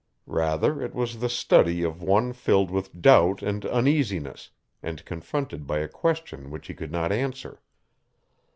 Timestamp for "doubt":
3.03-3.43